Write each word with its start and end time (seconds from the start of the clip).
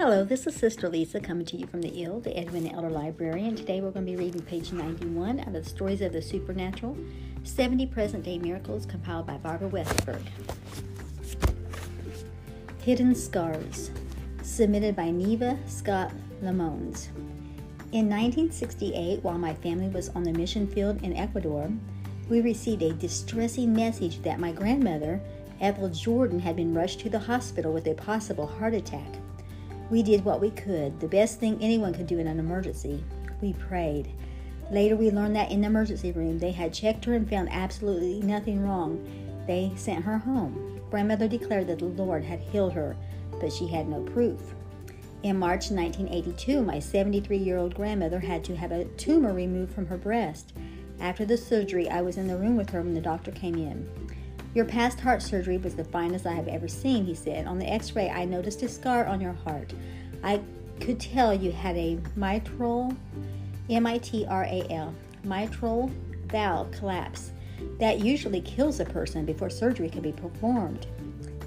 Hello, 0.00 0.24
this 0.24 0.46
is 0.46 0.56
Sister 0.56 0.88
Lisa 0.88 1.20
coming 1.20 1.44
to 1.44 1.58
you 1.58 1.66
from 1.66 1.82
the 1.82 2.02
IL, 2.02 2.20
the 2.20 2.34
Edwina 2.34 2.72
Elder 2.72 2.88
Library, 2.88 3.46
and 3.46 3.54
today 3.54 3.82
we're 3.82 3.90
going 3.90 4.06
to 4.06 4.12
be 4.12 4.16
reading 4.16 4.40
page 4.40 4.72
91 4.72 5.40
out 5.40 5.48
of 5.48 5.52
the 5.52 5.62
Stories 5.62 6.00
of 6.00 6.14
the 6.14 6.22
Supernatural 6.22 6.96
70 7.44 7.84
Present 7.88 8.24
Day 8.24 8.38
Miracles 8.38 8.86
compiled 8.86 9.26
by 9.26 9.36
Barbara 9.36 9.68
Westberg. 9.68 10.22
Hidden 12.80 13.14
Scars, 13.14 13.90
submitted 14.42 14.96
by 14.96 15.10
Neva 15.10 15.58
Scott 15.66 16.12
Lamones. 16.42 17.08
In 17.92 18.08
1968, 18.08 19.22
while 19.22 19.36
my 19.36 19.52
family 19.52 19.88
was 19.88 20.08
on 20.08 20.22
the 20.22 20.32
mission 20.32 20.66
field 20.66 21.02
in 21.02 21.14
Ecuador, 21.14 21.70
we 22.30 22.40
received 22.40 22.80
a 22.80 22.94
distressing 22.94 23.74
message 23.74 24.22
that 24.22 24.40
my 24.40 24.50
grandmother, 24.50 25.20
Ethel 25.60 25.90
Jordan, 25.90 26.40
had 26.40 26.56
been 26.56 26.72
rushed 26.72 27.00
to 27.00 27.10
the 27.10 27.18
hospital 27.18 27.74
with 27.74 27.86
a 27.86 27.92
possible 27.92 28.46
heart 28.46 28.72
attack. 28.72 29.20
We 29.90 30.04
did 30.04 30.24
what 30.24 30.40
we 30.40 30.50
could, 30.50 31.00
the 31.00 31.08
best 31.08 31.40
thing 31.40 31.58
anyone 31.60 31.92
could 31.92 32.06
do 32.06 32.20
in 32.20 32.28
an 32.28 32.38
emergency. 32.38 33.02
We 33.40 33.54
prayed. 33.54 34.08
Later, 34.70 34.94
we 34.94 35.10
learned 35.10 35.34
that 35.34 35.50
in 35.50 35.62
the 35.62 35.66
emergency 35.66 36.12
room, 36.12 36.38
they 36.38 36.52
had 36.52 36.72
checked 36.72 37.04
her 37.06 37.14
and 37.14 37.28
found 37.28 37.48
absolutely 37.50 38.20
nothing 38.20 38.62
wrong. 38.62 39.04
They 39.48 39.72
sent 39.74 40.04
her 40.04 40.18
home. 40.18 40.80
Grandmother 40.90 41.26
declared 41.26 41.66
that 41.66 41.80
the 41.80 41.86
Lord 41.86 42.22
had 42.22 42.38
healed 42.38 42.72
her, 42.74 42.96
but 43.40 43.52
she 43.52 43.66
had 43.66 43.88
no 43.88 44.02
proof. 44.02 44.54
In 45.24 45.36
March 45.38 45.72
1982, 45.72 46.62
my 46.62 46.78
73 46.78 47.36
year 47.36 47.58
old 47.58 47.74
grandmother 47.74 48.20
had 48.20 48.44
to 48.44 48.56
have 48.56 48.70
a 48.70 48.84
tumor 48.96 49.32
removed 49.32 49.74
from 49.74 49.86
her 49.86 49.98
breast. 49.98 50.52
After 51.00 51.24
the 51.24 51.36
surgery, 51.36 51.90
I 51.90 52.00
was 52.00 52.16
in 52.16 52.28
the 52.28 52.36
room 52.36 52.56
with 52.56 52.70
her 52.70 52.80
when 52.80 52.94
the 52.94 53.00
doctor 53.00 53.32
came 53.32 53.56
in. 53.56 53.88
Your 54.52 54.64
past 54.64 54.98
heart 54.98 55.22
surgery 55.22 55.58
was 55.58 55.76
the 55.76 55.84
finest 55.84 56.26
I 56.26 56.32
have 56.32 56.48
ever 56.48 56.66
seen, 56.66 57.04
he 57.04 57.14
said. 57.14 57.46
On 57.46 57.58
the 57.58 57.70
x 57.70 57.94
ray, 57.94 58.10
I 58.10 58.24
noticed 58.24 58.62
a 58.62 58.68
scar 58.68 59.06
on 59.06 59.20
your 59.20 59.32
heart. 59.32 59.72
I 60.24 60.40
could 60.80 60.98
tell 60.98 61.32
you 61.32 61.52
had 61.52 61.76
a 61.76 62.00
mitral, 62.16 62.92
M 63.68 63.86
I 63.86 63.98
T 63.98 64.26
R 64.26 64.44
A 64.44 64.66
L, 64.70 64.94
mitral 65.22 65.90
valve 66.26 66.72
collapse. 66.72 67.30
That 67.78 68.00
usually 68.00 68.40
kills 68.40 68.80
a 68.80 68.84
person 68.84 69.24
before 69.24 69.50
surgery 69.50 69.88
can 69.88 70.02
be 70.02 70.12
performed. 70.12 70.86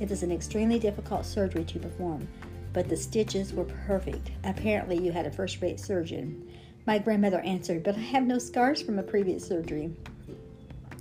It 0.00 0.10
is 0.10 0.22
an 0.22 0.32
extremely 0.32 0.78
difficult 0.78 1.26
surgery 1.26 1.64
to 1.64 1.78
perform, 1.78 2.26
but 2.72 2.88
the 2.88 2.96
stitches 2.96 3.52
were 3.52 3.64
perfect. 3.64 4.30
Apparently, 4.44 4.96
you 4.96 5.12
had 5.12 5.26
a 5.26 5.30
first 5.30 5.60
rate 5.60 5.80
surgeon. 5.80 6.48
My 6.86 6.98
grandmother 6.98 7.40
answered, 7.40 7.82
But 7.82 7.96
I 7.96 8.00
have 8.00 8.24
no 8.24 8.38
scars 8.38 8.80
from 8.80 8.98
a 8.98 9.02
previous 9.02 9.46
surgery. 9.46 9.90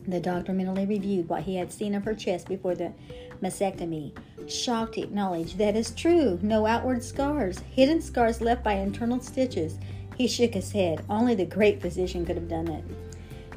The 0.08 0.20
doctor 0.20 0.54
mentally 0.54 0.86
reviewed 0.86 1.28
what 1.28 1.44
he 1.44 1.56
had 1.56 1.72
seen 1.72 1.96
of 1.96 2.04
her 2.04 2.14
chest 2.14 2.48
before 2.48 2.76
the 2.76 2.94
mastectomy. 3.42 4.16
Shocked, 4.48 4.98
acknowledged, 4.98 5.58
That 5.58 5.76
is 5.76 5.92
true. 5.92 6.40
No 6.42 6.66
outward 6.66 7.04
scars, 7.04 7.60
hidden 7.60 8.02
scars 8.02 8.42
left 8.42 8.64
by 8.64 8.74
internal 8.74 9.20
stitches. 9.20 9.80
He 10.16 10.28
shook 10.28 10.54
his 10.54 10.72
head. 10.72 11.04
Only 11.10 11.36
the 11.36 11.46
great 11.46 11.82
physician 11.82 12.26
could 12.26 12.36
have 12.36 12.48
done 12.48 12.68
it. 12.68 12.84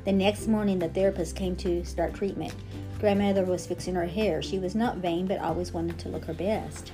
The 0.05 0.13
next 0.13 0.49
morning, 0.49 0.79
the 0.79 0.89
therapist 0.89 1.37
came 1.37 1.55
to 1.57 1.85
start 1.85 2.15
treatment. 2.15 2.55
Grandmother 2.99 3.45
was 3.45 3.67
fixing 3.67 3.95
her 3.95 4.07
hair. 4.07 4.43
She 4.43 4.59
was 4.59 4.75
not 4.75 4.97
vain, 4.97 5.27
but 5.27 5.41
always 5.41 5.73
wanted 5.73 5.99
to 5.99 6.09
look 6.09 6.25
her 6.25 6.35
best. 6.35 6.93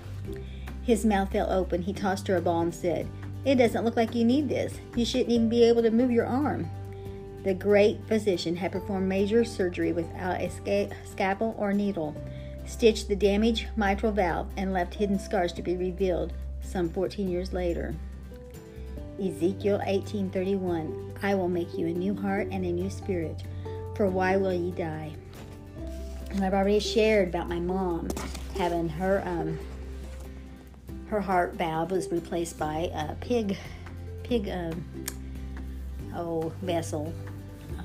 His 0.82 1.04
mouth 1.04 1.32
fell 1.32 1.50
open. 1.50 1.80
He 1.80 1.92
tossed 1.92 2.26
her 2.26 2.36
a 2.36 2.42
ball 2.42 2.60
and 2.60 2.74
said, 2.74 3.06
It 3.44 3.54
doesn't 3.54 3.84
look 3.84 3.96
like 3.96 4.14
you 4.14 4.24
need 4.24 4.48
this. 4.48 4.74
You 4.96 5.06
shouldn't 5.06 5.30
even 5.30 5.48
be 5.48 5.64
able 5.64 5.82
to 5.82 5.90
move 5.90 6.10
your 6.10 6.26
arm. 6.26 6.68
The 7.44 7.52
great 7.52 8.00
physician 8.08 8.56
had 8.56 8.72
performed 8.72 9.06
major 9.06 9.44
surgery 9.44 9.92
without 9.92 10.40
a 10.40 10.50
scalpel 11.04 11.54
or 11.58 11.74
needle, 11.74 12.16
stitched 12.64 13.06
the 13.08 13.16
damaged 13.16 13.66
mitral 13.76 14.12
valve, 14.12 14.48
and 14.56 14.72
left 14.72 14.94
hidden 14.94 15.18
scars 15.18 15.52
to 15.52 15.62
be 15.62 15.76
revealed 15.76 16.32
some 16.62 16.88
14 16.88 17.28
years 17.28 17.52
later. 17.52 17.94
Ezekiel 19.22 19.80
18:31 19.86 21.12
I 21.22 21.34
will 21.34 21.50
make 21.50 21.76
you 21.76 21.86
a 21.86 21.92
new 21.92 22.14
heart 22.14 22.48
and 22.50 22.64
a 22.64 22.72
new 22.72 22.88
spirit. 22.88 23.42
For 23.94 24.08
why 24.08 24.38
will 24.38 24.54
ye 24.54 24.70
die? 24.70 25.12
And 26.30 26.42
I've 26.42 26.54
already 26.54 26.80
shared 26.80 27.28
about 27.28 27.50
my 27.50 27.60
mom 27.60 28.08
having 28.56 28.88
her 28.88 29.22
um, 29.26 29.58
her 31.08 31.20
heart 31.20 31.54
valve 31.54 31.90
was 31.90 32.10
replaced 32.10 32.58
by 32.58 32.90
a 32.94 33.14
pig 33.16 33.58
pig 34.22 34.48
um, 34.48 34.84
oh 36.14 36.50
vessel 36.62 37.12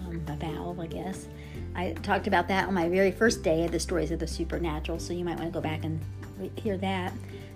um, 0.09 0.21
a 0.27 0.35
valve, 0.35 0.79
I 0.79 0.87
guess. 0.87 1.27
I 1.75 1.91
talked 1.93 2.27
about 2.27 2.47
that 2.47 2.67
on 2.67 2.73
my 2.73 2.89
very 2.89 3.11
first 3.11 3.43
day 3.43 3.65
of 3.65 3.71
the 3.71 3.79
stories 3.79 4.11
of 4.11 4.19
the 4.19 4.27
supernatural, 4.27 4.99
so 4.99 5.13
you 5.13 5.23
might 5.23 5.37
want 5.37 5.53
to 5.53 5.53
go 5.53 5.61
back 5.61 5.83
and 5.83 5.99
hear 6.55 6.77
that. 6.77 7.13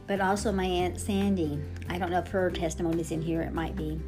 But 0.08 0.22
also 0.22 0.52
my 0.52 0.66
aunt 0.66 1.00
Sandy. 1.00 1.60
I 1.90 1.98
don't 1.98 2.12
know 2.12 2.20
if 2.20 2.28
her 2.28 2.52
testimony's 2.52 3.12
in 3.12 3.22
here. 3.22 3.42
It 3.42 3.54
might 3.54 3.76
be. 3.76 4.00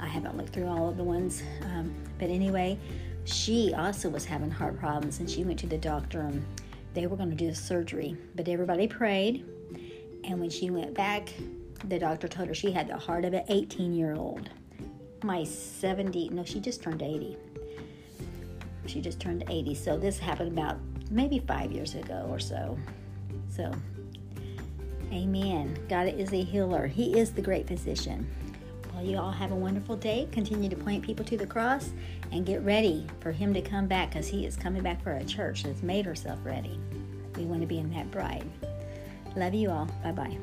I 0.00 0.06
haven't 0.06 0.36
looked 0.36 0.52
through 0.52 0.66
all 0.66 0.88
of 0.88 0.96
the 0.96 1.04
ones, 1.04 1.42
um, 1.62 1.94
but 2.18 2.28
anyway, 2.28 2.78
she 3.24 3.72
also 3.72 4.08
was 4.08 4.24
having 4.24 4.50
heart 4.50 4.78
problems, 4.78 5.20
and 5.20 5.30
she 5.30 5.44
went 5.44 5.58
to 5.60 5.66
the 5.66 5.78
doctor, 5.78 6.20
and 6.20 6.44
they 6.92 7.06
were 7.06 7.16
going 7.16 7.30
to 7.30 7.36
do 7.36 7.46
the 7.46 7.54
surgery. 7.54 8.16
But 8.34 8.48
everybody 8.48 8.88
prayed, 8.88 9.44
and 10.24 10.40
when 10.40 10.50
she 10.50 10.70
went 10.70 10.94
back, 10.94 11.32
the 11.84 11.98
doctor 11.98 12.28
told 12.28 12.48
her 12.48 12.54
she 12.54 12.72
had 12.72 12.88
the 12.88 12.96
heart 12.96 13.24
of 13.24 13.32
an 13.32 13.44
18 13.48 13.94
year 13.94 14.14
old. 14.14 14.50
My 15.22 15.44
70, 15.44 16.30
no, 16.30 16.44
she 16.44 16.58
just 16.58 16.82
turned 16.82 17.00
80 17.00 17.36
she 18.86 19.00
just 19.00 19.20
turned 19.20 19.44
80. 19.48 19.74
So 19.74 19.96
this 19.96 20.18
happened 20.18 20.52
about 20.52 20.78
maybe 21.10 21.38
five 21.40 21.72
years 21.72 21.94
ago 21.94 22.26
or 22.30 22.38
so. 22.38 22.78
So, 23.48 23.72
amen. 25.12 25.76
God 25.88 26.08
is 26.08 26.32
a 26.32 26.42
healer, 26.42 26.86
He 26.86 27.18
is 27.18 27.32
the 27.32 27.42
great 27.42 27.66
physician. 27.66 28.28
Well, 28.94 29.04
you 29.04 29.18
all 29.18 29.30
have 29.30 29.52
a 29.52 29.56
wonderful 29.56 29.96
day. 29.96 30.28
Continue 30.32 30.68
to 30.68 30.76
point 30.76 31.04
people 31.04 31.24
to 31.24 31.36
the 31.36 31.46
cross 31.46 31.90
and 32.30 32.46
get 32.46 32.62
ready 32.62 33.06
for 33.20 33.32
Him 33.32 33.52
to 33.54 33.62
come 33.62 33.86
back 33.86 34.10
because 34.10 34.28
He 34.28 34.46
is 34.46 34.56
coming 34.56 34.82
back 34.82 35.02
for 35.02 35.12
a 35.12 35.24
church 35.24 35.64
that's 35.64 35.82
made 35.82 36.06
herself 36.06 36.38
ready. 36.44 36.78
We 37.36 37.44
want 37.44 37.62
to 37.62 37.66
be 37.66 37.78
in 37.78 37.90
that 37.92 38.10
bride. 38.10 38.44
Love 39.36 39.54
you 39.54 39.70
all. 39.70 39.86
Bye 40.02 40.12
bye. 40.12 40.38